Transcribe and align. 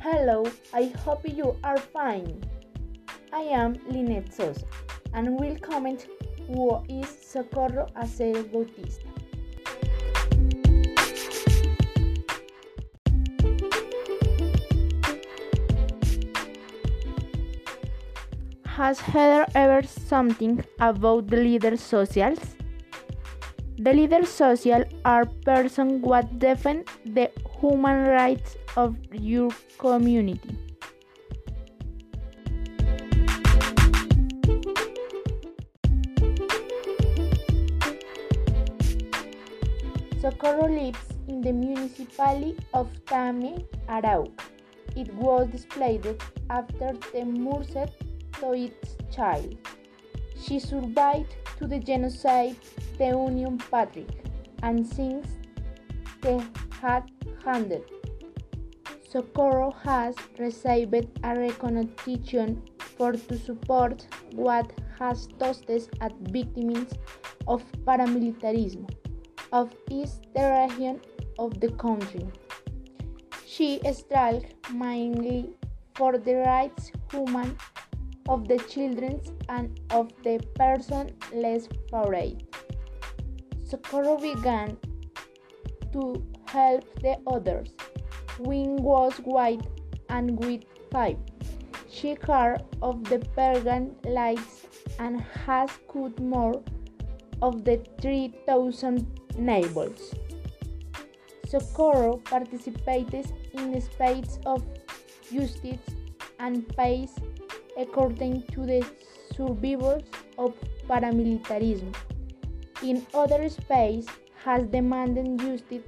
Hello, 0.00 0.46
I 0.72 0.92
hope 1.04 1.28
you 1.28 1.56
are 1.64 1.76
fine. 1.76 2.40
I 3.32 3.40
am 3.40 3.74
Lynette 3.88 4.32
Sosa 4.32 4.64
and 5.12 5.38
will 5.40 5.56
comment 5.58 6.06
who 6.46 6.80
is 6.88 7.08
Socorro 7.08 7.88
Aceros 7.96 8.50
Bautista. 8.52 9.08
Has 18.66 19.00
Heather 19.00 19.46
ever 19.56 19.82
something 19.82 20.64
about 20.78 21.26
the 21.26 21.38
leader 21.38 21.76
socials? 21.76 22.54
The 23.80 23.92
leader 23.92 24.26
social 24.26 24.82
are 25.04 25.24
persons 25.24 26.02
what 26.02 26.40
defend 26.40 26.88
the 27.06 27.30
human 27.60 28.08
rights 28.08 28.56
of 28.76 28.96
your 29.12 29.50
community. 29.78 30.58
Socorro 40.20 40.68
lives 40.68 40.98
in 41.28 41.40
the 41.40 41.52
municipality 41.52 42.56
of 42.74 42.88
Tame, 43.06 43.64
Arauca. 43.88 44.42
It 44.96 45.14
was 45.14 45.46
displayed 45.50 46.04
after 46.50 46.94
the 47.12 47.24
Merced 47.24 47.92
to 48.40 48.54
its 48.54 48.96
child. 49.14 49.56
She 50.40 50.58
survived 50.58 51.36
to 51.58 51.66
the 51.66 51.78
genocide, 51.78 52.56
the 52.96 53.08
Union 53.08 53.58
Patriotic, 53.58 54.24
and 54.62 54.86
since 54.86 55.26
the 56.20 56.44
had 56.80 57.10
handed. 57.44 57.82
Socorro 59.10 59.70
has 59.84 60.14
received 60.38 60.94
a 61.24 61.38
recognition 61.38 62.62
for 62.78 63.12
to 63.12 63.38
support 63.38 64.06
what 64.32 64.70
has 64.98 65.28
toasted 65.38 65.88
at 66.00 66.12
victims 66.30 66.92
of 67.46 67.62
paramilitarism 67.86 68.88
of 69.52 69.74
East 69.90 70.26
region 70.34 71.00
of 71.38 71.58
the 71.60 71.70
country. 71.72 72.26
She 73.46 73.80
struggled 73.92 74.46
mainly 74.72 75.50
for 75.94 76.18
the 76.18 76.34
rights 76.36 76.92
human 77.10 77.56
of 78.28 78.46
the 78.46 78.58
children 78.70 79.20
and 79.48 79.80
of 79.90 80.12
the 80.22 80.38
person 80.54 81.10
less 81.32 81.68
favored. 81.90 82.42
Socorro 83.66 84.18
began 84.18 84.76
to 85.92 86.22
help 86.46 86.84
the 87.00 87.16
others. 87.26 87.68
Wing 88.38 88.82
was 88.82 89.14
white 89.24 89.66
and 90.10 90.38
with 90.44 90.62
five. 90.90 91.16
She 91.90 92.14
cared 92.14 92.62
of 92.82 93.02
the 93.04 93.18
pagan 93.34 93.96
lights 94.04 94.66
and 94.98 95.20
has 95.46 95.70
cut 95.92 96.20
more 96.20 96.62
of 97.42 97.64
the 97.64 97.82
3,000 98.00 99.06
neighbors. 99.36 100.14
Socorro 101.46 102.18
participates 102.18 103.32
in 103.54 103.80
spaces 103.80 104.38
of 104.44 104.62
justice 105.30 105.80
and 106.38 106.68
peace 106.76 107.14
according 107.78 108.42
to 108.52 108.66
the 108.66 108.84
survivors 109.34 110.02
of 110.36 110.54
paramilitarism. 110.88 111.94
In 112.82 113.06
other 113.14 113.48
space 113.48 114.06
has 114.44 114.66
demanded 114.66 115.38
justice 115.38 115.84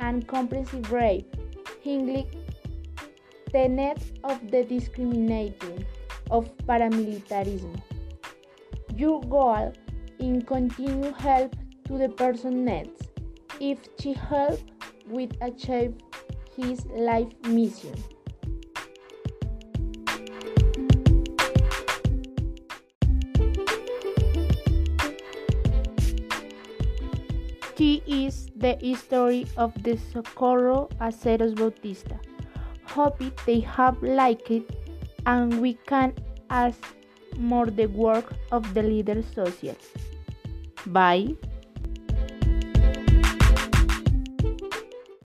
and 0.00 0.26
comprehensive 0.26 0.90
rape, 0.92 1.36
hingly 1.82 2.26
the 3.52 3.68
net 3.68 4.02
of 4.24 4.50
the 4.50 4.64
discriminating 4.64 5.84
of 6.30 6.50
paramilitarism. 6.66 7.80
Your 8.96 9.20
goal 9.22 9.72
in 10.18 10.42
continue 10.42 11.12
help 11.12 11.54
to 11.86 11.98
the 11.98 12.08
person 12.08 12.64
needs 12.64 13.08
if 13.60 13.78
she 13.98 14.12
help 14.12 14.60
with 15.06 15.32
achieve 15.40 15.94
his 16.56 16.86
life 16.86 17.32
mission. 17.44 17.94
This 27.82 28.00
is 28.06 28.34
the 28.54 28.76
history 28.80 29.44
of 29.56 29.74
the 29.82 29.96
Socorro 29.96 30.88
Aceros 31.00 31.56
Bautista. 31.56 32.16
Hope 32.84 33.20
they 33.44 33.58
have 33.58 34.00
liked 34.00 34.52
it 34.52 34.70
and 35.26 35.60
we 35.60 35.74
can 35.90 36.14
ask 36.48 36.78
more 37.36 37.66
the 37.66 37.86
work 37.86 38.34
of 38.52 38.72
the 38.74 38.84
leader 38.84 39.20
social. 39.34 39.74
Bye. 40.86 41.34